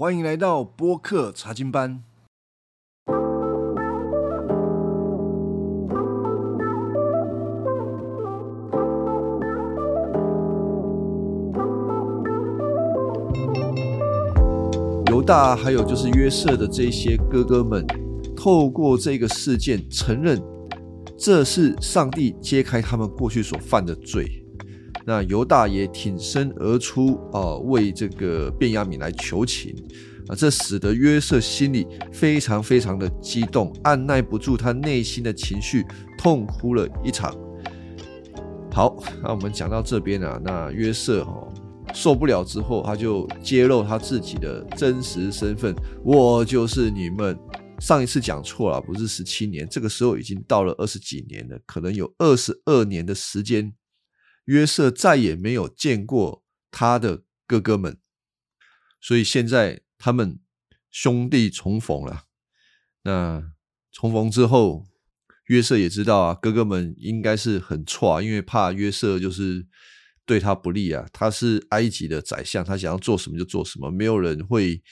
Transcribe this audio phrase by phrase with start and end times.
[0.00, 2.02] 欢迎来到播客查经班。
[15.10, 17.86] 犹大还有就是约瑟的这些哥哥们，
[18.34, 20.42] 透过这个事件承认，
[21.18, 24.39] 这是上帝揭开他们过去所犯的罪。
[25.06, 29.74] 那犹大也挺身而出啊，为这个便雅悯来求情
[30.28, 35.84] 啊，这使得约瑟心里非常非常的激动，按耐不住他内心的情绪，
[36.18, 37.34] 痛哭了一场。
[38.72, 41.48] 好，那我们讲到这边啊，那约瑟哈
[41.92, 45.74] 受不了之后，他就揭露他自己的真实身份，
[46.04, 47.36] 我就是你们
[47.80, 53.72] 上一次讲错了，不是十七年，这个时候已经到了二十几年了，可能有二十二年的时间。
[54.50, 57.98] 约瑟再也没有见过他的哥哥们，
[59.00, 60.40] 所以现在他们
[60.90, 62.24] 兄弟重逢了。
[63.04, 63.52] 那
[63.92, 64.84] 重逢之后，
[65.46, 69.64] 约瑟也知道啊，哥哥们应该是很错，因为怕约瑟就是
[70.26, 71.06] 对他不利啊。
[71.12, 74.82] 他是埃及的宰相，他想要做什么就做什么，没有人会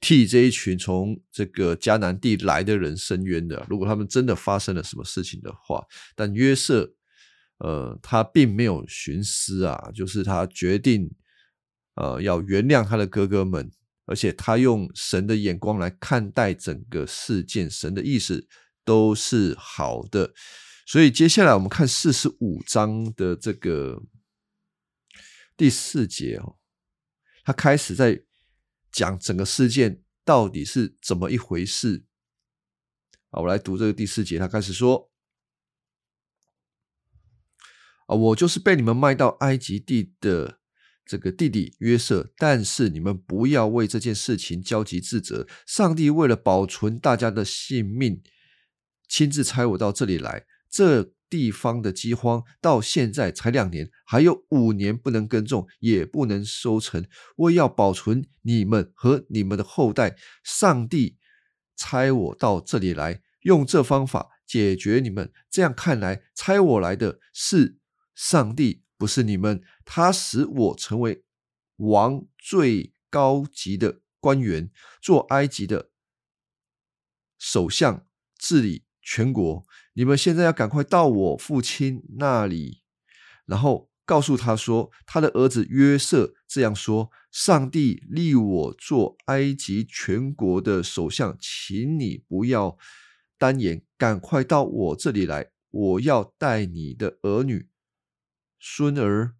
[0.00, 3.64] 替这一群从这个迦南地来的人伸冤的。
[3.70, 5.84] 如果他们真的发生了什么事情的话，
[6.16, 6.96] 但约瑟。
[7.58, 11.08] 呃，他并没有徇私啊，就是他决定，
[11.94, 13.70] 呃，要原谅他的哥哥们，
[14.06, 18.48] 而且他用神的眼光来看待整个事件，神的意思
[18.84, 20.34] 都是好的。
[20.84, 24.02] 所以接下来我们看四十五章的这个
[25.56, 26.58] 第四节哦，
[27.44, 28.20] 他开始在
[28.90, 32.04] 讲整个事件到底是怎么一回事
[33.30, 33.42] 好。
[33.42, 35.08] 我来读这个第四节，他开始说。
[38.06, 40.58] 啊，我就是被你们卖到埃及地的
[41.06, 45.46] 这个弟弟约瑟，但是你们不要为这件事情焦急自责。
[45.66, 48.22] 上帝为了保存大家的性命，
[49.08, 50.44] 亲自差我到这里来。
[50.70, 57.06] 这地方的饥荒到现在才两年，还有五年不能耕种，也不能收成。
[57.36, 60.16] 我要保存你们和你们的后代。
[60.42, 61.16] 上帝
[61.76, 65.32] 差我到这里来，用这方法解决你们。
[65.50, 67.78] 这样看来，差我来的是。
[68.14, 71.24] 上帝不是你们，他使我成为
[71.76, 74.70] 王最高级的官员，
[75.02, 75.90] 做埃及的
[77.38, 78.06] 首相，
[78.38, 79.66] 治理全国。
[79.94, 82.82] 你们现在要赶快到我父亲那里，
[83.46, 92.78] 然后告诉他说，他的儿子约瑟这样说：上帝立我做埃及全国的首相，请你不要
[93.36, 97.68] 单言，赶快到我这里来，我要带你的儿女。
[98.66, 99.36] 孙儿、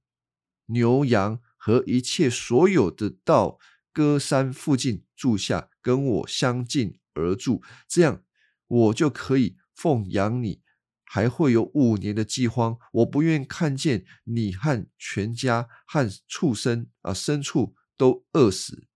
[0.67, 3.59] 牛羊和一切所有的到
[3.91, 8.23] 歌山附近住下，跟我相近而住，这样
[8.67, 10.61] 我就可以奉养你。
[11.07, 18.87] 还会有五年的饥荒，我不愿看见你和全家和畜生啊牲畜都饿死。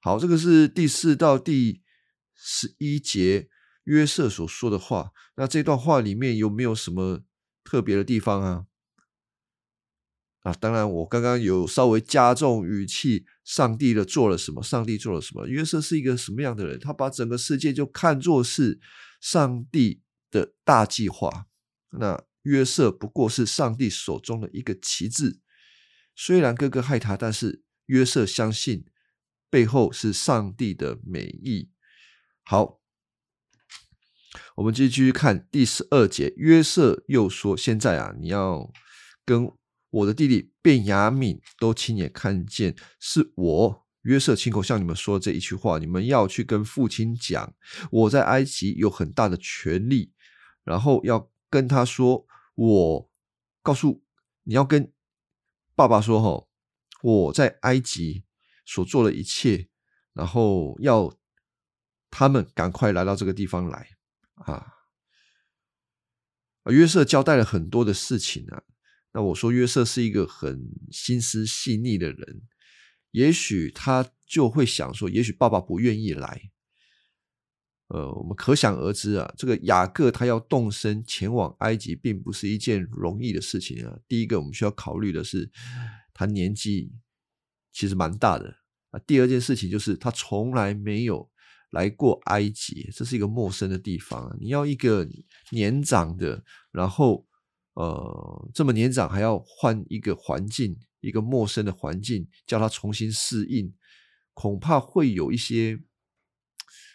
[0.00, 1.82] 好，这个是第四到第
[2.34, 3.50] 十一节
[3.84, 5.10] 约瑟所说的话。
[5.36, 7.24] 那这段话里面有没有什么
[7.62, 8.66] 特别的地方啊？
[10.40, 13.26] 啊，当然，我刚刚有稍微加重语气。
[13.44, 14.62] 上帝的做了什么？
[14.62, 15.44] 上帝做了什么？
[15.48, 16.78] 约瑟是一个什么样的人？
[16.78, 18.78] 他把整个世界就看作是
[19.20, 21.46] 上帝的大计划。
[21.90, 25.40] 那约瑟不过是上帝手中的一个旗帜。
[26.14, 28.86] 虽然哥哥害他，但是约瑟相信
[29.50, 31.72] 背后是上帝的美意。
[32.44, 32.80] 好，
[34.54, 36.32] 我们继续看第十二节。
[36.36, 38.72] 约瑟又说：“现在啊，你要
[39.24, 39.50] 跟。”
[39.90, 45.78] 我的弟弟卞雅敏都亲眼看见，是我约瑟亲口向你们说这一句话。
[45.78, 47.52] 你们要去跟父亲讲，
[47.90, 50.12] 我在埃及有很大的权利，
[50.62, 52.24] 然后要跟他说，
[52.54, 53.10] 我
[53.62, 54.04] 告诉
[54.44, 54.92] 你要跟
[55.74, 56.46] 爸爸说，哈，
[57.02, 58.24] 我在埃及
[58.64, 59.68] 所做的一切，
[60.12, 61.12] 然后要
[62.10, 63.88] 他们赶快来到这个地方来
[64.34, 64.74] 啊。
[66.66, 68.62] 约瑟交代了很多的事情啊。
[69.12, 72.42] 那我说约瑟是一个很心思细腻的人，
[73.10, 76.50] 也许他就会想说，也许爸爸不愿意来。
[77.88, 83.98] 呃，我们可想而知啊，这个雅各他要动身前往埃及，并不是一件容易的事情啊。
[84.06, 85.50] 第一个我们需要考虑的是，
[86.14, 86.92] 他年纪
[87.72, 88.54] 其实蛮大的
[88.92, 89.00] 啊。
[89.04, 91.28] 第二件事情就是他从来没有
[91.70, 95.04] 来过埃及，这是一个陌生的地方啊，你要一个
[95.50, 97.26] 年长的，然后。
[97.80, 103.72] 呃，这么年长还要换一个环境，一个陌生的环境，叫他重新适应，
[104.34, 105.80] 恐怕会有一些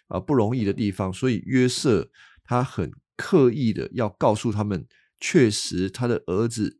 [0.10, 2.12] 啊不容易的地方，所以约瑟
[2.44, 4.86] 他很刻意的要告诉他们，
[5.20, 6.80] 确实他的儿子，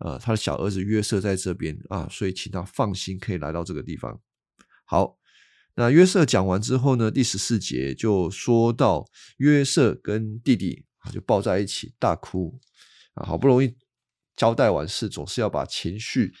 [0.00, 4.20] 呃，他的小儿子约瑟在这边啊，所以请他放心，可以来到这个地方。
[4.84, 5.16] 好，
[5.76, 9.06] 那约瑟讲完之后呢，第十四节就说到
[9.38, 12.60] 约瑟跟弟弟啊就抱在一起大哭
[13.14, 13.76] 啊，好不容易
[14.36, 16.32] 交代完事，总是要把情绪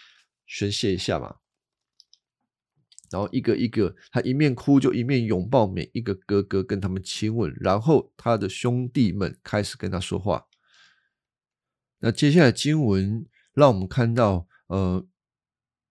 [0.46, 1.36] 宣泄一下嘛。
[3.10, 7.50] 然后一个一个，他一面哭就一面拥抱每一个哥哥，跟他们亲吻。
[7.58, 10.46] 然后他的兄弟们开始跟他说话。
[12.00, 15.06] 那接下来经文让我们看到，呃，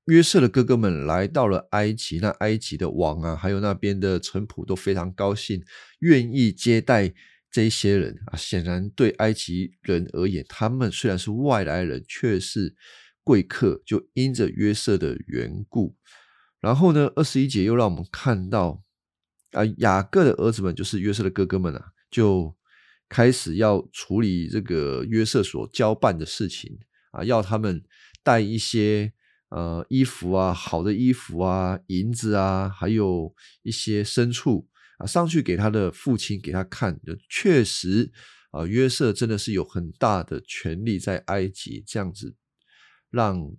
[0.06, 5.64] 约瑟的哥哥们来到了埃及，那埃及的王啊，还有那边的臣仆都非常高兴，
[6.00, 7.14] 愿意接待
[7.52, 8.38] 这些人啊。
[8.38, 12.76] 显然对埃及人而言，他们虽然是外来人，却是
[13.24, 15.96] 贵客，就因着约瑟的缘故。
[16.60, 18.84] 然后呢，二十一节又让我们看到，
[19.52, 22.56] 啊，雅各的儿子们就是约瑟的哥哥们啊，就
[23.08, 26.80] 开始要处理这个约瑟所交办的事情
[27.12, 27.84] 啊，要他们
[28.24, 29.14] 带一些
[29.50, 34.68] 呃衣服啊，好的衣服啊，银子啊，还有一些牲畜
[34.98, 37.00] 啊，上去给他的父亲给他看，
[37.30, 38.12] 确实
[38.52, 42.36] 啊，约瑟真的是有很大的权力在埃及，这样子
[43.10, 43.52] 让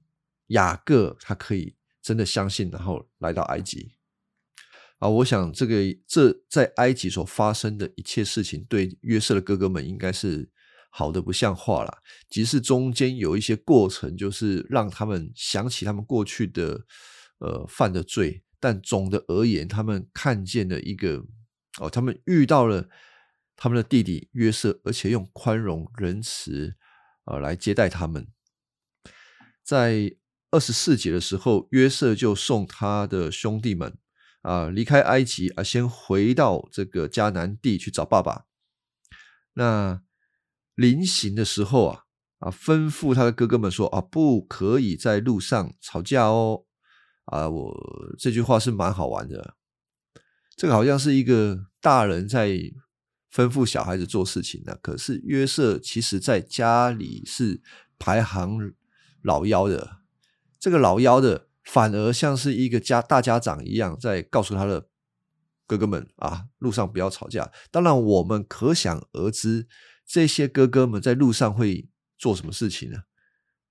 [0.49, 1.75] 雅各他可以。
[2.01, 3.93] 真的相信，然后来到埃及
[4.99, 5.07] 啊！
[5.07, 5.75] 我想这个
[6.07, 10.49] 这在埃及所发生的一切事情，对约瑟的哥哥们应该是
[10.91, 11.99] 好的不像话了。
[12.31, 16.81] 即使中间有一些过程，就是让他们想起他们过去的
[17.41, 21.25] 呃犯的罪，但总的而言，他们看见了一个
[21.81, 22.89] 哦，他们遇到了
[23.57, 26.75] 他们的弟弟约瑟，而且用宽容仁慈
[27.25, 28.29] 啊来接待他们，
[29.63, 30.17] 在。
[30.51, 33.99] 二十四节的时候，约瑟就送他的兄弟们
[34.41, 38.47] 啊离开埃及啊，先回到这个迦南地去找爸爸。
[39.53, 40.01] 那
[40.75, 42.05] 临行的时候啊
[42.39, 46.65] 啊，吩咐他的哥哥们说啊，不可以在路上吵架哦
[47.29, 47.49] 啊！
[47.49, 47.75] 我
[48.19, 49.55] 这句话是蛮好玩的，
[50.57, 52.49] 这个好像是一个大人在
[53.33, 54.77] 吩咐小孩子做事情呢。
[54.83, 57.61] 可是约瑟其实在家里是
[57.99, 58.73] 排行
[59.23, 59.99] 老幺的。
[60.59, 64.89] 这个老幺的反而像是一个家大家长一样，在告诉他的
[65.67, 67.53] 哥哥们啊，路上不要吵架。
[67.71, 69.69] 当然，我们可想而知，
[70.07, 73.03] 这些哥哥们在路上会做什么事情呢？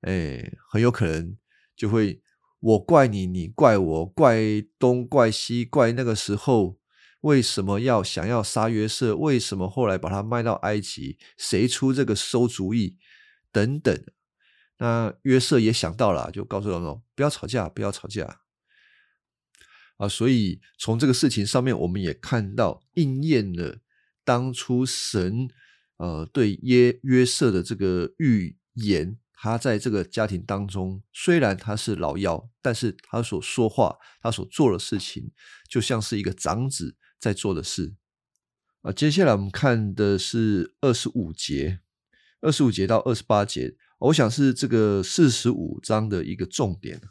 [0.01, 1.35] 哎，很有可能
[1.75, 2.21] 就会
[2.67, 4.37] 我怪你，你怪我，怪
[4.77, 6.77] 东怪西，怪那个时候
[7.21, 9.15] 为什么要想要杀约瑟？
[9.15, 11.17] 为什么后来把他卖到埃及？
[11.37, 12.97] 谁出这个馊主意？
[13.53, 13.97] 等等。
[14.79, 18.41] 那约瑟也想到了，就告诉他们不要吵架，不要吵架
[19.95, 20.09] 啊！
[20.09, 23.79] 所以从这个事情上面，我们也看到应验了
[24.25, 25.47] 当初神
[25.95, 29.17] 呃对耶约瑟的这个预言。
[29.39, 35.31] 他在这个家庭当中，虽然他是老幺，但是他所说话、他所做的事情，
[35.69, 37.95] 就像是一个长子在做的事
[38.81, 38.91] 啊。
[38.91, 41.81] 接下来我们看的是二十五节，
[42.41, 43.77] 二十五节到二十八节。
[43.99, 47.01] 我想是这个四十五章的一个重点。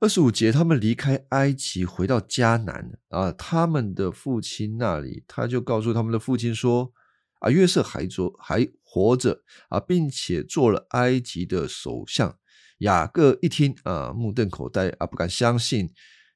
[0.00, 6.92] 二十五节，他们离开埃及，回到迦南啊，他们的父亲那里，他就告诉他们的父亲说
[7.40, 12.38] ：“啊，约瑟还做还活着啊，并且做了埃及的首相。”
[12.78, 15.92] 雅各一听啊，目瞪口呆啊，不敢相信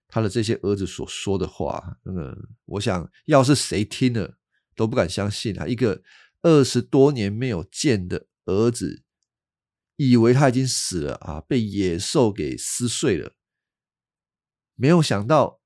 [0.08, 1.98] 他的这些儿子所说的话。
[2.02, 4.38] 那个，我想要是谁听了
[4.74, 6.02] 都不敢相信啊，一个。
[6.40, 9.02] 二十多年没有见的儿子，
[9.96, 13.34] 以为他已经死了啊，被野兽给撕碎了。
[14.76, 15.60] 没有想到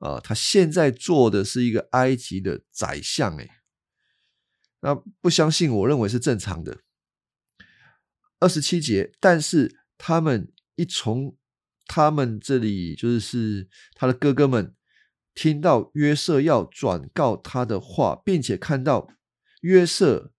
[0.00, 3.48] 啊，他现在做的是一个埃及的宰相，哎，
[4.84, 6.80] 那不相信，我认为是正常的。
[8.38, 11.34] 二十七节，但是他们一从
[11.86, 14.74] 他们这里，就是他的哥哥们
[15.34, 19.08] 听到约瑟要转告他的话，并且看到。
[19.62, 20.30] 约瑟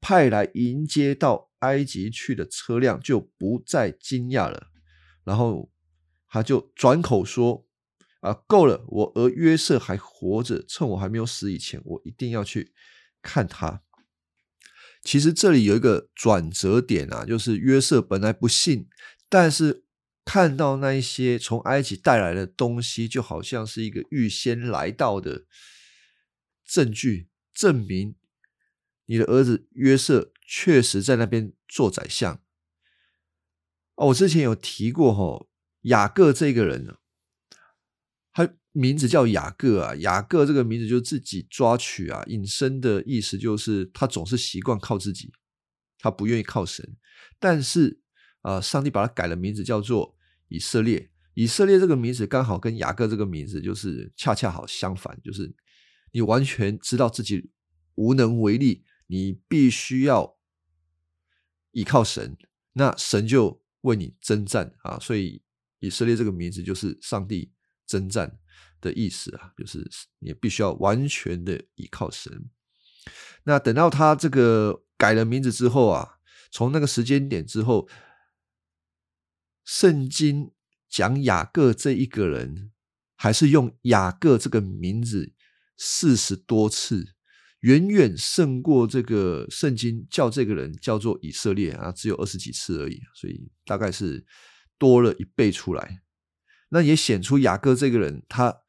[0.00, 4.68] 派来迎接到埃及去的车辆就不再惊讶了，
[5.24, 5.72] 然后
[6.28, 7.66] 他就转口说
[8.22, 8.84] ：“啊，够了！
[8.86, 12.72] 我儿约瑟还活着，趁我还没有死以前，我一定要去
[13.24, 13.82] 看他。”
[15.02, 18.88] 其实这里有一个转折点啊，就是约瑟本来不信，
[19.28, 19.84] 但是
[20.24, 25.44] 看到那一些从埃及带来的东西，就好像是一个预先来到的
[26.64, 28.14] 证据，证明。
[29.06, 32.40] 你的儿子约瑟确实在那边做宰相
[33.96, 34.06] 哦。
[34.06, 35.46] 我之前有提过哈，
[35.82, 36.96] 雅各这个人呢，
[38.76, 45.32] 名字叫雅各啊，雅各这个名字就是自己抓取啊，引申的意思就是他总是习惯靠自己，
[46.00, 46.96] 他不愿意靠神。
[47.38, 48.00] 但是
[48.42, 50.16] 啊，上帝把他改了名字，叫做
[50.48, 51.08] 以色列。
[51.34, 55.54] 以色列这个名字刚好跟雅各这个名字就是恰恰好相反，就是
[56.10, 57.50] 你完全知道自己
[57.94, 60.36] 无能为力，你必须要
[61.70, 62.36] 依靠神，
[62.72, 64.98] 那神就为你征战啊。
[65.00, 65.42] 所以
[65.78, 67.52] 以色列这个名字就是上帝
[67.94, 68.38] 征战
[68.80, 72.50] 的意思啊，就是你必须要完全的依靠神。
[73.44, 76.18] 那等到他这个改了名字之后啊，
[76.50, 77.88] 从那个时间点之后，
[79.64, 80.50] 圣经。
[80.96, 82.70] 讲雅各这一个人，
[83.16, 85.32] 还是用雅各这个名字
[85.76, 87.16] 四十多次，
[87.62, 94.24] 远远胜过这个圣经叫这个人叫做以色列啊，只有二十几次而已，所以大概是
[94.78, 96.03] 多了一倍出来。
[96.70, 98.62] 那也显出雅各这个人，他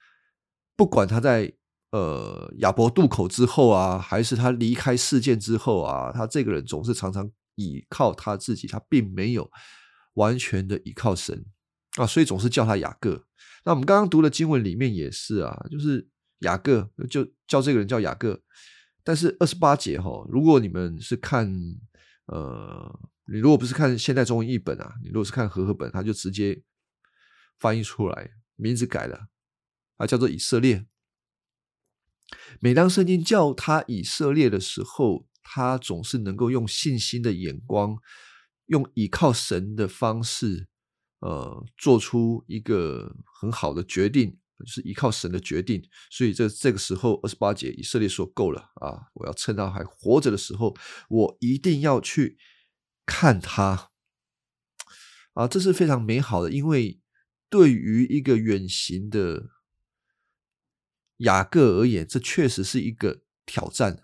[0.75, 1.53] 不管他在
[1.91, 9.49] 呃亚伯渡口之后啊，还是他离开事件之后啊，他这个人总是常常倚靠他自己，他并没有
[10.15, 11.45] 完全的倚靠神。
[11.97, 13.25] 啊，所以总是叫他雅各。
[13.63, 16.05] 那我们刚刚读的经文里面也是啊，就是
[16.39, 18.41] 雅各就叫这个人叫雅各。
[19.01, 21.49] 但是二十八节哈，如果你们是看
[22.25, 22.99] 呃，
[23.31, 26.61] 你如果不是看现代中文译本啊，你如果是看和合本，他就直接
[27.59, 29.27] 翻译出来，名字改了
[29.97, 30.85] 啊，叫做以色列。
[32.59, 37.97] 每当圣经叫他以色列的时候，他总是能够用信心的眼光，
[38.65, 40.67] 用依靠神的方式。
[41.19, 45.81] 呃，做出一个很好的决定，就是依靠神的决定。
[46.11, 49.09] 所以这这个时候，二十八节，以色列说够了啊！
[49.13, 50.75] 我要趁他还活着的时候，
[51.09, 52.37] 我一定要去
[53.07, 53.89] 看他
[55.33, 55.47] 啊！
[55.47, 56.99] 这是非常美好的，因为
[57.49, 59.49] 对于一个远行的
[61.17, 64.01] 雅各而言，这确实是一个挑战。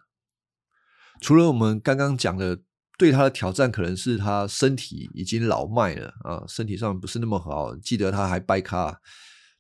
[1.20, 2.64] 除了我们刚刚讲的。
[2.98, 7.76] 对他的挑战可能是他身体已经老迈了啊，身体上不是那么好。
[7.76, 9.02] 记得他还掰卡。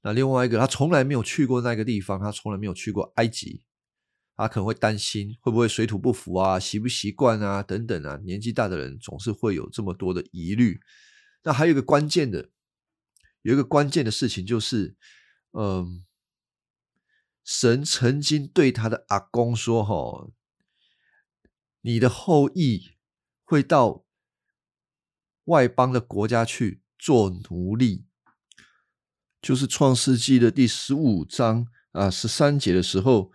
[0.03, 3.63] 那另外一个，他从来没有去过那个地方，他从来没有去过埃及，
[4.37, 8.19] 他可能会担心会不会水土不服啊，习不习惯啊等等啊。
[8.23, 10.79] 年纪大的人总是会有这么多的疑虑。
[11.41, 12.49] 那还有一个关键的，
[13.41, 14.95] 有一个关键的事情就是，
[15.51, 16.05] 嗯，
[17.43, 20.31] 神曾经对他的阿公说：“哈，
[21.81, 22.91] 你的后裔。”
[23.43, 24.05] 会到
[25.43, 28.05] 外邦的国家去做奴隶，
[29.41, 33.29] 就是创世纪的第十五章啊十三节的时候，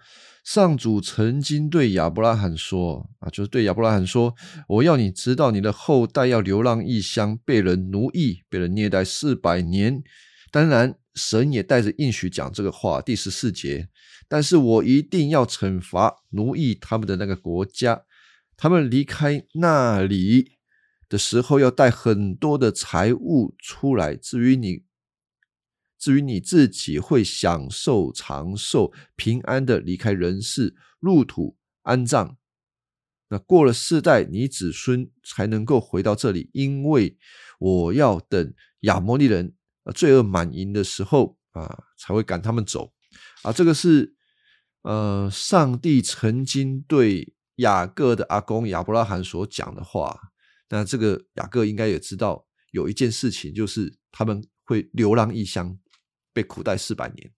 [0.47, 4.33] 上主曾经对亚伯拉罕说啊，就是对亚伯拉罕说，
[4.69, 10.05] 我要你知道，你的后代要流浪异乡，被人奴役，被人虐待四百年。
[10.53, 13.03] 当然，神也带着应许讲这个话。
[13.03, 13.89] 第十四节，
[14.29, 18.03] 但是我一定要惩罚奴役他们的那个国家。
[18.57, 20.53] 他们离开那里
[21.09, 24.15] 的时候，要带很多的财物出来。
[24.15, 24.85] 至于你，
[26.07, 32.37] 至于你自己会享受长寿、平安的离开人世，入土安葬。
[33.31, 37.19] 那过了世代，你子孙才能够回到这里，因为
[37.59, 39.57] 我要等亚摩利人
[39.97, 42.93] 罪恶满盈的时候啊，才会赶他们走。
[43.43, 44.15] 啊，这个是
[44.83, 47.35] 呃，上帝曾经对。
[47.57, 50.15] 雅各的阿公亚伯拉罕所讲的话，
[50.69, 55.79] 那这个雅各应该也知道，有一件事情就是他们会流浪异乡，
[56.37, 57.33] 被苦待四百年。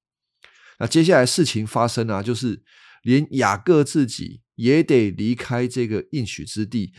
[0.80, 2.64] 那接下来事情发生啊，就是
[3.04, 6.92] 连雅各自己也得离开这个应许之地，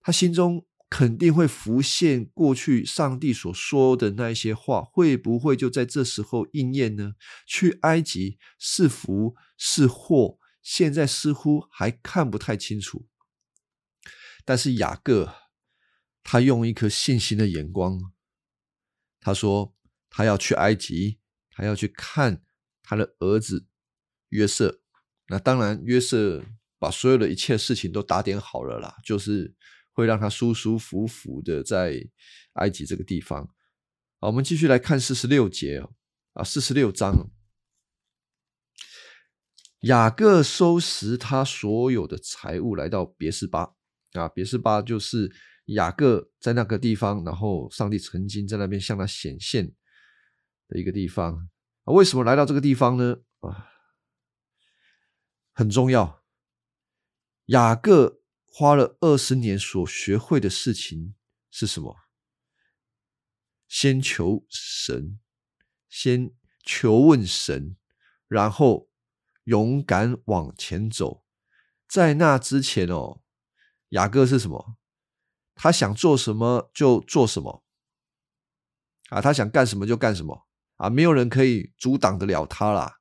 [0.00, 7.14] 他心中肯定会浮现过去上帝所说的那些话，会不会就在这时候应验呢？
[7.44, 10.38] 去埃及是福是祸？
[10.62, 13.06] 现在似乎还看不太清楚，
[14.44, 15.32] 但是雅各
[16.24, 18.00] 他用一颗信心的眼光，
[19.20, 19.75] 他说
[20.16, 21.18] 他要去埃及，
[21.50, 22.42] 他要去看
[22.82, 23.66] 他的儿子
[24.30, 24.80] 约瑟。
[25.28, 26.42] 那当然，约瑟
[26.78, 29.54] 把所有的一切事情都打点好了啦，就是
[29.92, 32.08] 会让他舒舒服服的在
[32.54, 33.46] 埃及这个地方。
[34.18, 35.86] 好，我们继续来看四十六节
[36.32, 37.30] 啊，四十六章。
[39.80, 43.74] 雅各收拾他所有的财物，来到别是巴
[44.12, 45.30] 啊，别是巴就是
[45.66, 49.70] 雅各在那个地方，然后上帝曾经在那边向他显现
[50.68, 51.48] 的一个地方
[51.84, 51.92] 啊。
[51.92, 53.18] 为什么来到这个地方呢？
[53.40, 53.68] 啊，
[55.52, 56.24] 很重要。
[57.46, 61.14] 雅各花了二十年所学会的事情
[61.50, 61.96] 是什么？
[63.68, 65.20] 先求神，
[65.88, 66.32] 先
[66.64, 67.76] 求问神，
[68.28, 68.88] 然后
[69.44, 71.24] 勇敢往前走。
[71.88, 73.22] 在那之前哦，
[73.90, 74.76] 雅各是什么？
[75.54, 77.64] 他想做什么就做什么
[79.08, 80.45] 啊，他想干什么就干什么
[80.76, 82.94] 啊，没有人可以阻挡得了他啦。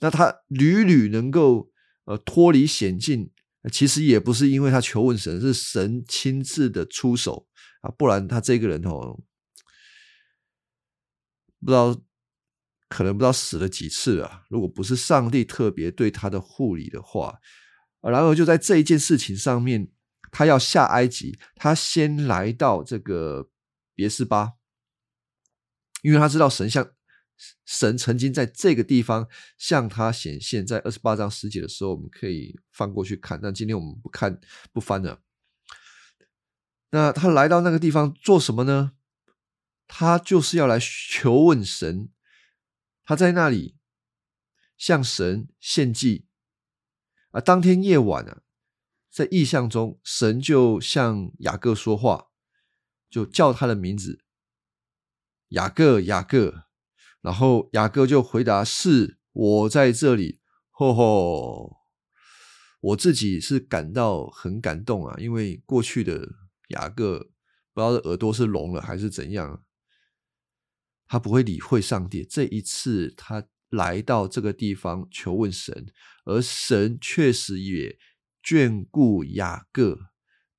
[0.00, 1.70] 那他屡屡能够
[2.04, 3.30] 呃脱离险境，
[3.70, 7.46] 其实也不是因为他求问神，是神亲自的出手
[7.82, 9.20] 啊，不然他这个人哦，
[11.60, 11.96] 不知道
[12.88, 14.44] 可能不知道死了几次啊。
[14.48, 17.38] 如果不是上帝特别对他的护理的话。
[18.04, 19.88] 然而，就在这一件事情上面，
[20.32, 23.48] 他要下埃及，他先来到这个
[23.94, 24.54] 别斯巴，
[26.02, 26.92] 因为他知道神像
[27.64, 33.40] 神曾经在这个地方向他显现，在二十八章十节的时候，我们可以翻过去看。
[33.42, 34.38] 但今天我们不看
[34.72, 35.22] 不翻了。
[36.90, 38.92] 那他来到那个地方做什么呢？
[39.88, 42.10] 他就是要来求问神，
[43.04, 43.76] 他在那里
[44.76, 46.26] 向神献祭。
[47.30, 48.42] 啊，当天夜晚啊，
[49.10, 52.28] 在异象中，神就向雅各说话，
[53.08, 54.21] 就叫他的名字，
[55.52, 56.64] 雅各，雅各。
[57.22, 60.40] 然后雅各就回答：“是我在这里。”
[60.70, 61.76] 吼吼，
[62.80, 66.28] 我自己是感到很感动啊，因为过去的
[66.68, 67.30] 雅各
[67.72, 69.64] 不知道耳朵是聋了还是怎样，
[71.06, 72.24] 他不会理会上帝。
[72.24, 73.46] 这一次他。
[73.72, 75.86] 来到这个地方求问神，
[76.26, 77.98] 而神确实也
[78.44, 79.98] 眷顾雅各，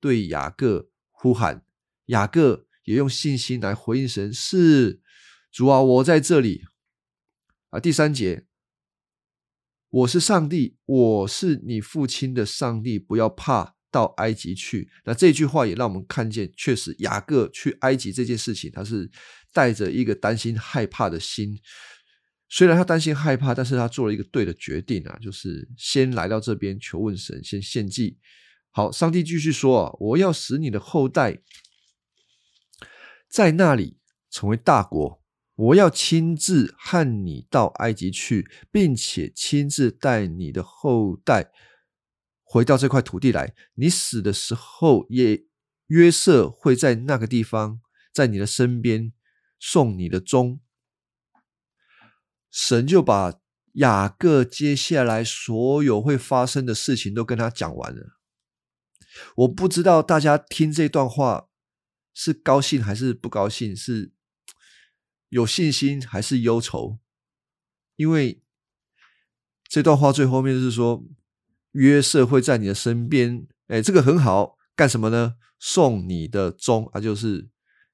[0.00, 1.64] 对雅各呼喊，
[2.06, 5.00] 雅各也用信心来回应神：“是
[5.50, 6.62] 主啊，我在这里。”
[7.70, 8.46] 啊，第三节，
[9.90, 14.88] 我是上帝，我是你父亲的上帝，不要怕，到埃及去。
[15.04, 19.10] 那这句话也让我们看见，确实雅各去埃及这件事情，他是
[19.52, 21.58] 带着一个担心、害怕的心。
[22.48, 28.18] 虽然他担心害怕，但是他做了一个对的决定啊，就是先来到这边求问神，先献祭。
[28.70, 31.40] 好，上帝继续说啊，我要使你的后代
[33.34, 33.98] 在那里
[34.30, 35.20] 成为大国，
[35.56, 41.50] 我要亲自和你到埃及去，并且亲自带你的后代
[42.44, 43.52] 回到这块土地来。
[43.74, 45.46] 你死的时候，也
[45.88, 47.80] 约瑟会在那个地方，
[48.12, 49.12] 在你的身边
[49.58, 50.60] 送你的钟。
[52.52, 53.40] 神就把
[53.72, 58.20] 雅各接下来所有会发生的事情都跟他讲完了。
[59.38, 61.48] 我不知道大家听这段话
[62.14, 64.12] 是高兴还是不高兴，是
[65.28, 66.98] 有信心还是忧愁？
[67.96, 68.42] 因为
[69.68, 71.04] 这段话最后面是说，
[71.72, 75.34] 约瑟会在你的身边，哎，这个很好，干什么呢？
[75.58, 77.48] 送你的钟啊，就是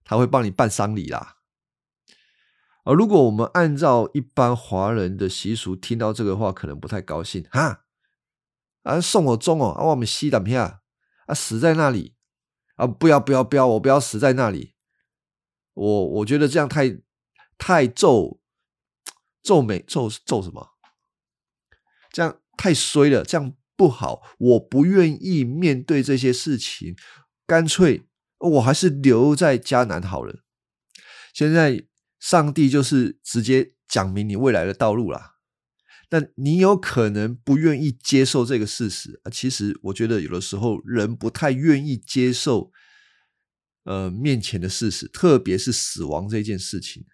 [0.04, 1.36] 他会帮你办丧礼啦。
[2.84, 7.84] 而如果我们按照一般华人的习俗，听到这个话可能不太高兴哈
[8.82, 10.80] 啊，送我钟哦，啊，我们西等下
[11.26, 12.14] 啊，死在那里
[12.80, 14.74] 啊，不要不要不要，我不要死在那里，
[15.74, 16.98] 我我觉得这样太
[17.58, 18.40] 太皱
[19.42, 20.70] 皱眉皱皱什么，
[22.10, 26.96] 这样太衰了，这样不好，我不愿意面对这些事情，
[27.46, 28.06] 干脆
[28.38, 30.40] 我还是留在迦南好了，
[31.34, 31.86] 现在。
[32.22, 35.36] 上帝就是直接讲明你未来的道路啦，
[36.10, 39.30] 但你有可能不愿意接受这个事实啊。
[39.30, 42.70] 其实我觉得有的时候人不太愿意接受，
[43.84, 47.06] 呃，面前的事实，特别是死亡这件事情。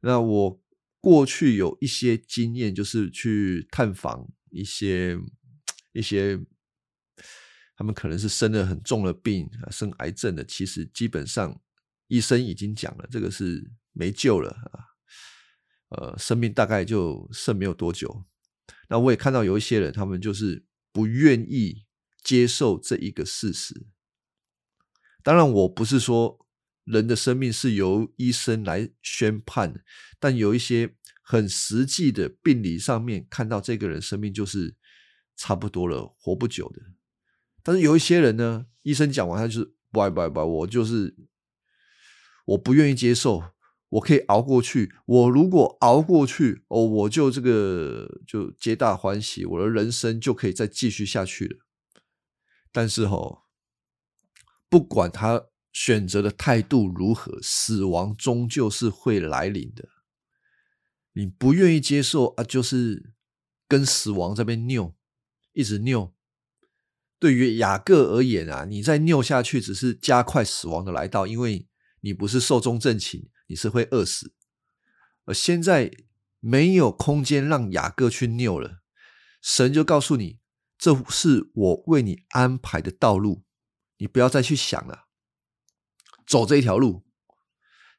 [0.00, 0.62] 那我
[1.00, 5.16] 过去有一些经验，就是去探访一些
[5.92, 6.40] 一些，
[7.76, 11.60] 他们可能是生了很重的病啊，生癌症的，其实基本上
[12.08, 13.70] 医生已经讲了，这个是。
[13.96, 14.93] 没救了啊！
[15.90, 18.24] 呃，生命大概就剩没有多久。
[18.88, 21.84] 那我也看到有一些人，他们就是不愿意
[22.22, 23.86] 接受这一个事实。
[25.22, 26.46] 当然，我不是说
[26.84, 29.82] 人的生命是由医生来宣判，
[30.18, 34.76] 但有一些很实际的病理上面看到这个人生命就是
[35.36, 36.82] 差不多了，活不久的。
[37.62, 41.16] 但是有一些人呢，医生讲完他就是不不不，我就是
[42.44, 43.53] 我不愿意接受。
[43.94, 44.92] 我可以熬过去。
[45.06, 51.58] 我如果熬过去，哦，我就这个就皆大欢喜，我的人生就可以再继续下去了。
[52.72, 53.44] 但是哈，
[54.68, 59.88] 不管他选择的态度如何，死亡终究是会来临的。
[61.12, 63.12] 你不愿意接受啊，就是
[63.68, 64.96] 跟死亡这边拗，
[65.52, 66.12] 一直拗。
[67.20, 71.68] 对于雅各而言啊，你再拗下去，只是加快死亡的来到，因为
[72.00, 73.30] 你不是寿终正寝。
[73.46, 74.34] 你是会饿死。
[75.24, 75.90] 而现在
[76.40, 78.82] 没有空间让雅各去拗了，
[79.40, 80.40] 神就告诉你，
[80.76, 83.44] 这是我为你安排的道路，
[83.96, 85.06] 你不要再去想了，
[86.26, 87.06] 走这一条路。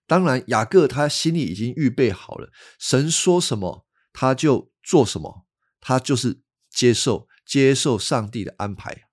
[0.06, 5.48] 当然，雅各他心里已经预备好了，神说什么他就做什么，
[5.82, 9.08] 他就是接受接受上帝的安排，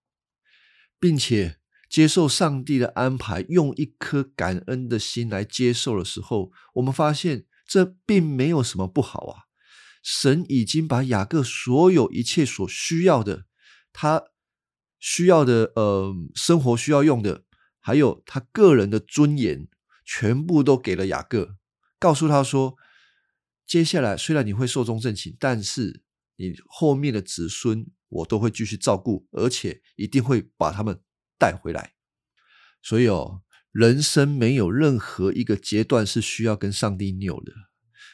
[1.00, 1.60] 并且
[1.92, 7.44] 接受上帝的安排，用一颗感恩的心来接受的时候，我们发现。
[7.64, 9.48] 这并没有什么不好啊！
[10.02, 13.46] 神已经把雅各所有一切所需要的，
[13.94, 14.24] 他
[15.00, 17.44] 需要的呃生活需要用的，
[17.80, 19.68] 还有他个人的尊严，
[20.04, 21.56] 全部都给了雅各，
[21.98, 22.76] 告诉他说：
[23.66, 26.02] 接下来虽然你会寿终正寝，但是
[26.36, 31.00] 你后面的子孙我都会继续照顾，而且一定会把他们
[31.42, 31.94] 带回来。
[32.80, 33.42] 所以哦。
[33.72, 37.54] 人生没有任何一个阶段是需要跟上帝拗的。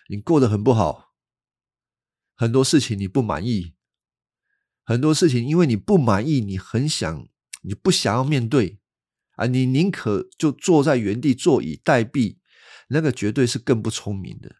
[0.09, 1.17] 你过得很不好，
[2.37, 3.75] 很多事情你不满意，
[4.85, 7.29] 很多事情因为你不满意，你很想，
[7.63, 8.79] 你不想要面对
[9.33, 12.39] 啊，你宁可就坐在原地坐以待毙，
[12.91, 14.59] 那个绝对是更不聪明的。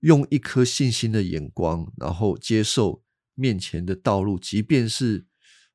[0.00, 5.26] 用一颗信心的眼光，然后接受面前的道路，即便是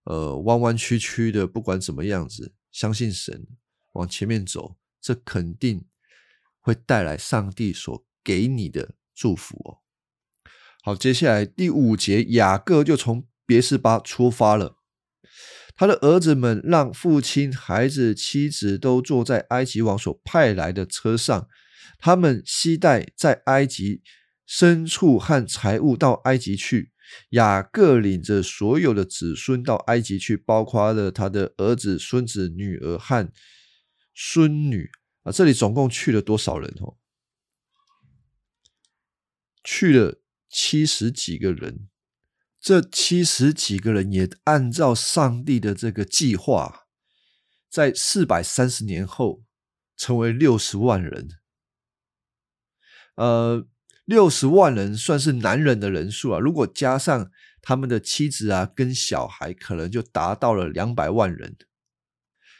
[0.07, 2.53] 呃弯弯曲曲的，不管怎么样子。
[2.71, 3.47] 相信神，
[3.93, 5.85] 往前面走，这肯定
[6.59, 9.79] 会带来上帝所给你的祝福哦。
[10.83, 14.77] 好，接下来第五节，雅各就从别是巴出发了。
[15.75, 21.47] 他的儿子们让父亲、孩子、妻子都坐在埃及王所派来的车上，
[21.99, 24.01] 他们期待在埃及
[24.47, 26.91] 牲畜和财物到埃及去。
[27.29, 33.31] 雅各领着所有的子孙到埃及去，包括了他的儿子、孙子、女儿和
[34.13, 34.89] 孙女
[35.23, 35.31] 啊。
[35.31, 36.97] 这里总共去了多少人哦？
[39.63, 41.89] 去了七十几个人。
[42.59, 46.87] 这七十几个人也按照上帝的这个计划，
[47.69, 49.43] 在四百三十年后
[49.95, 51.29] 成为六十万人。
[53.15, 53.67] 呃。
[54.07, 57.29] 六十万人算是男人的人数啊，如果加上
[57.61, 61.57] 他们的妻子啊跟小孩，可能就达到了两百万人。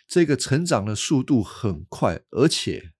[0.06, 2.92] 这个成长的速度很快，而且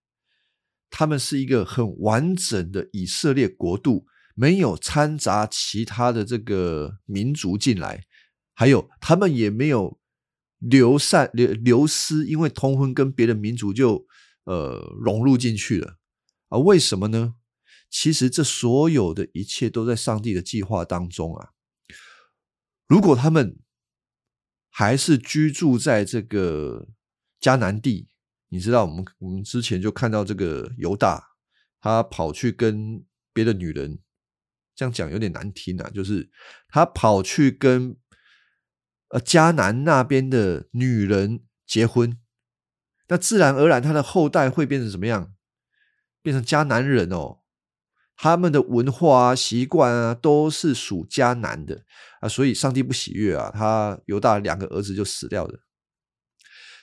[0.88, 8.04] 他们是一个很完整的以色列国度，没有掺杂其他的这个民族进来，
[8.54, 10.00] 还有他们也没有
[10.58, 14.06] 流散流流失，因为通婚跟别的民族就
[14.44, 15.98] 呃融入进去了
[16.48, 16.56] 啊？
[16.56, 17.34] 为什么呢？
[17.90, 21.50] 其实这所有的一切都在上帝的计划当中啊！
[22.86, 23.58] 如果他们
[24.70, 26.88] 还是居住在这个
[27.40, 28.08] 迦南地，
[28.48, 31.30] 你知道，我们我们之前就看到这个犹大，
[31.80, 33.98] 他跑去跟别的女人，
[34.74, 36.30] 这样讲有点难听啊，就是
[36.68, 37.96] 他跑去跟
[39.08, 42.20] 呃迦南那边的女人结婚，
[43.08, 45.34] 那自然而然他的后代会变成什么样？
[46.22, 47.37] 变成迦南人哦。
[48.20, 51.84] 他们的文化啊、习惯啊，都是属迦南的
[52.20, 55.60] 啊，所以上帝不喜悦啊，他犹大两个儿子就死掉了。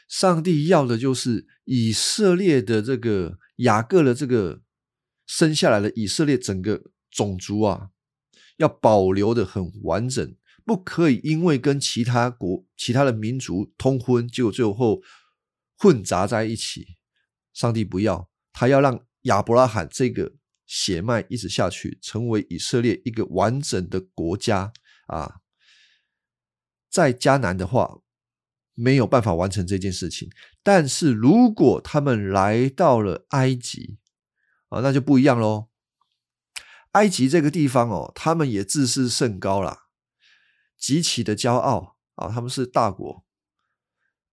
[0.07, 4.61] 上帝要的就是以色列的这个雅各的这个
[5.27, 7.89] 生下来的以色列整个种族啊，
[8.55, 15.01] 要保留的很完整，不可以因为跟其他国、其他的民族通婚，结果最后
[15.77, 16.85] 混杂在一起。
[17.53, 20.35] 上帝不要，他要让亚伯拉罕这个。
[20.65, 24.73] 血脉一直下去，成为以色列一个完整的国家
[25.07, 25.41] 啊！
[26.89, 28.01] 在迦南的话，
[28.73, 30.29] 没有办法完成这件事情。
[30.63, 33.99] 但是如果他们来到了埃及
[34.69, 35.69] 啊，那就不一样喽。
[36.93, 39.87] 埃及这个地方哦，他们也自视甚高啦，
[40.77, 42.29] 极其的骄傲啊！
[42.29, 43.25] 他们是大国，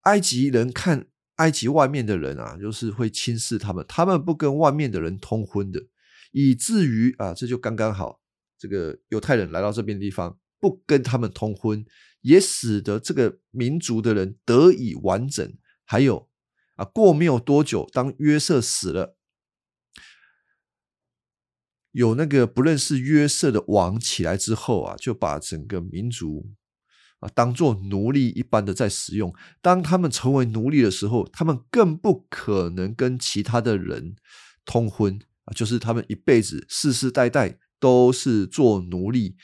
[0.01, 5.87] 埃及人看埃及外面的人啊，就是会轻视他们，他们不跟外面的人通婚的。
[6.33, 8.19] 以至于啊，这就刚刚好，
[8.57, 11.85] 这个犹太人来到这边地方，不跟他们通婚，
[12.21, 15.53] 也使得这个民族的人得以完整。
[15.85, 16.29] 还有
[16.75, 19.15] 啊，过没有多久，当约瑟死了，
[21.91, 26.49] 有那个不认识约瑟的王起来之后啊，就把整个民族
[27.19, 29.31] 啊当做奴隶一般的在使用。
[29.61, 34.15] 当他们成为奴隶的时候，他们更不可能跟其他的人
[34.65, 35.19] 通婚。
[35.45, 39.35] 啊，就是他们一辈子世世代代都是做奴隶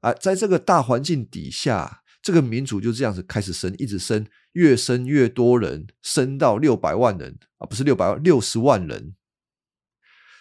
[0.00, 9.14] 啊，在这个大环境底下，这个民族就这样子开始生，一直生，越生越多人，生到六百万人啊，不是六百万，六十万人。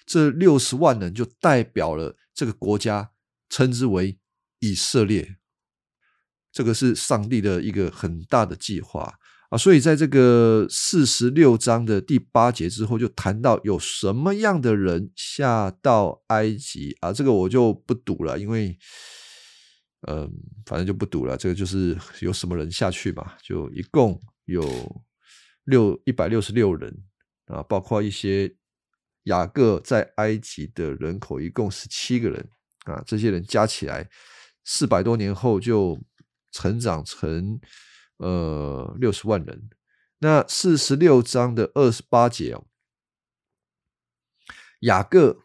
[0.06, 3.12] 这六十万人就代表了这个国家，
[3.49, 4.19] 称之为
[4.60, 5.38] 以色列。
[6.51, 9.15] 这个是上帝的一个很大的计划
[9.58, 18.78] 所以在这个四十六章的第八节之后，就谈到有什么样的人下到埃及啊，这个我就不读了，因为。
[20.08, 20.32] 嗯，
[20.68, 21.36] 反正就不读了。
[21.36, 23.34] 这个就是有什么人下去嘛？
[23.41, 24.63] 就一共有
[25.63, 26.96] 六一百六十六人
[27.48, 28.56] 啊，包括一些
[29.24, 32.48] 雅各在埃及的人口，一共十七个人
[32.84, 33.04] 啊。
[33.08, 34.08] 这些人加起来，
[34.63, 36.00] 四百多年后就
[36.52, 37.60] 成长成
[38.17, 39.69] 呃六十万人。
[40.19, 42.65] 那四十六章的二十八节哦，
[44.82, 45.43] 雅各。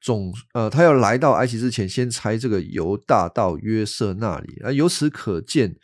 [0.00, 4.70] 总呃，他要来到埃及之前，先拆这个犹大到约瑟那里啊。
[4.70, 5.76] 由此可见，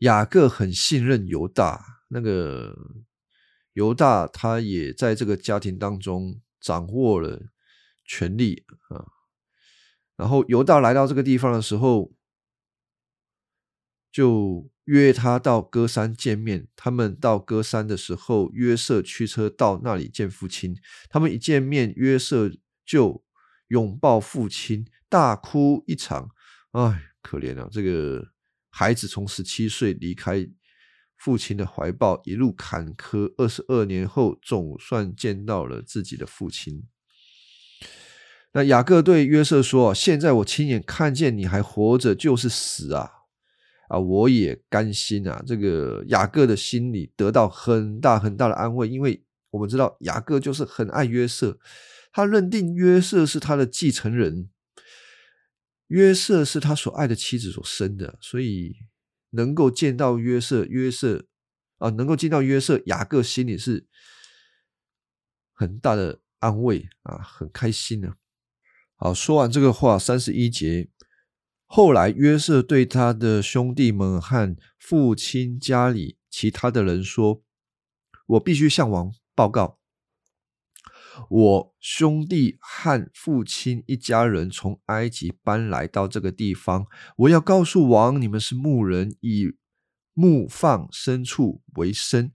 [0.00, 2.02] 雅各很信任犹大。
[2.08, 2.76] 那个
[3.72, 7.46] 犹大，他也在这个家庭当中掌握了
[8.04, 9.06] 权力啊。
[10.16, 12.12] 然后犹大来到这个地方的时候，
[14.12, 16.66] 就约他到歌山见面。
[16.74, 20.76] 他们到歌山的时候，约瑟驱车到那里见父亲。
[21.08, 22.50] 他们一见面，约瑟
[22.84, 23.24] 就。
[23.70, 26.30] 拥抱父亲，大哭一场。
[26.70, 27.68] 哎，可怜啊！
[27.68, 28.28] 这个
[28.70, 30.46] 孩子从十七岁离开
[31.16, 36.84] 父亲的怀抱，一路坎坷，二十二年后，总算见到了自己的父亲。
[38.52, 43.15] 那雅各对约瑟说：“现在我亲眼看见你还活着，就是死啊！
[43.88, 51.58] 啊，我也甘心啊！”这个雅各的心里得到很大很大的安慰，因为我们知道雅各就是很爱约瑟。
[52.12, 54.48] 他认定约瑟是他的继承人，
[55.88, 58.76] 约瑟是他所爱的妻子所生的，所以
[59.30, 61.26] 能够见到约瑟，约瑟
[61.76, 63.86] 啊，能够见到约瑟，雅各心里是
[65.52, 68.14] 很大的安慰啊，很开心呢。
[68.94, 70.88] 好，说完这个话，三十一节，
[71.66, 77.42] 后来约瑟对他的兄弟们和父亲家里其他的人说
[78.26, 79.78] ：“我必须向王报告。”
[81.30, 89.54] 我兄弟和父亲一家人从埃及搬来到这个地方，我要告诉王，你们是牧人，以
[90.12, 92.30] 牧放牲畜为生。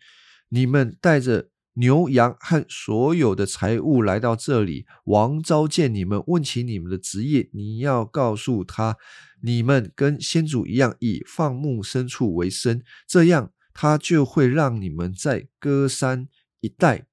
[0.50, 7.50] 你们带着牛羊和所有的财物来到这里，王召见你们，问起你们的职业。
[7.54, 8.98] 你要告诉他，
[9.42, 16.28] 你们跟先祖一样，以放牧牲畜为生，这样他就会让你们在歌山
[16.60, 17.08] 一带。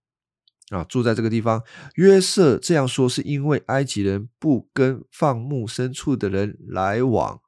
[0.71, 1.63] 啊，住在这个地方。
[1.95, 7.41] 约瑟这样说，是因为埃及人不跟放牧牲畜的人来往。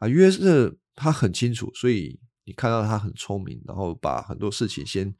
[0.00, 5.14] 啊，约瑟他很清楚，所以你看到他很聪明，然后把很多事情先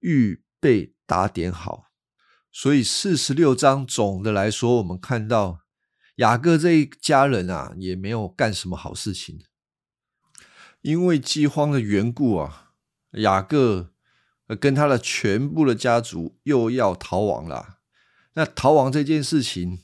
[0.00, 1.90] 预被打点好。
[2.50, 5.62] 所以四十六章总的来说，我们看到
[6.16, 9.42] 雅各这一家人啊，也没有干什么好事情，
[10.80, 12.70] 因为饥荒的缘故啊，
[13.12, 13.90] 雅各。
[14.60, 17.78] 跟他的全部的家族又要逃亡了。
[18.34, 19.78] 那逃亡这件事情，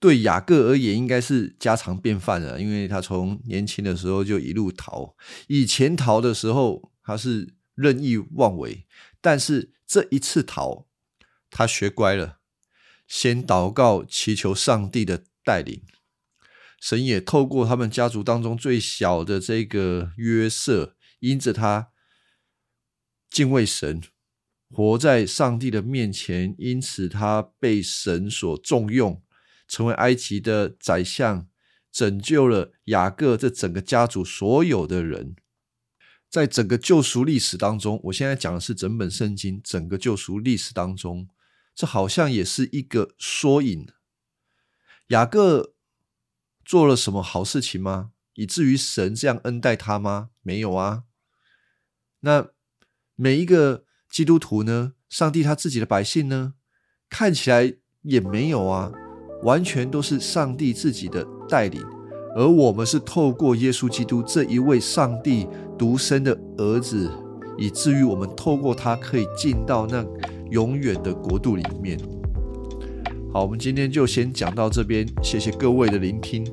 [0.00, 5.14] 对雅各而言应该是家常便饭了，因为他从年轻的时候就一路逃。
[5.48, 8.86] 以前逃的时候，他是任意妄为，
[9.20, 10.86] 但是这一次逃，
[11.48, 12.40] 他学乖了，
[13.06, 15.82] 先祷告祈求上帝的带领。
[16.78, 21.88] 神也透过他们家族当中最小的这个约瑟，因着他。
[23.30, 24.02] 敬畏神，
[24.70, 29.22] 活在上帝的面前，因此他被神所重用，
[29.66, 31.48] 成为埃及的宰相，
[31.90, 35.36] 拯救了雅各这整个家族所有的人。
[36.30, 41.28] 在整个救赎历史当中，我现在讲的是整本圣经，整个救赎历史当中，
[41.74, 43.88] 这好像也是一个缩影。
[45.08, 45.74] 雅各
[46.64, 48.10] 做了什么好事情吗？
[48.34, 50.30] 以至于神这样恩待他吗？
[50.42, 51.04] 没有啊。
[52.20, 52.50] 那。
[53.20, 56.54] 每一个基督徒呢，上帝他自己的百姓呢，
[57.10, 58.92] 看起来也没有啊，
[59.42, 61.84] 完全都是上帝自己的带领，
[62.36, 67.08] 而我们是透过耶稣基督这一位上帝独生的儿子，
[67.56, 70.04] 以至于我们透过他可以进到那
[70.50, 71.98] 永远的国度里面。
[73.32, 76.44] 好，我们今天就先讲到这边，谢谢各位的聆听。